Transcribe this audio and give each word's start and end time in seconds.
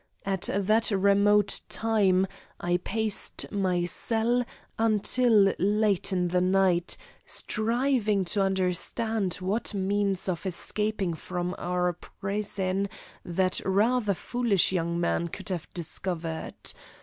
At 0.25 0.49
that 0.51 0.89
remote 0.89 1.59
time 1.69 2.25
I 2.59 2.77
paced 2.77 3.51
my 3.51 3.85
cell 3.85 4.43
until 4.79 5.53
late 5.59 6.11
in 6.11 6.29
the 6.29 6.41
night, 6.41 6.97
striving 7.23 8.25
to 8.25 8.41
understand 8.41 9.35
what 9.35 9.75
means 9.75 10.27
of 10.27 10.47
escaping 10.47 11.13
from 11.13 11.53
our 11.59 11.93
prison 11.93 12.89
that 13.23 13.61
rather 13.63 14.15
foolish 14.15 14.71
young 14.71 14.99
man 14.99 15.27
could 15.27 15.49
have 15.49 15.71
discovered. 15.71 16.55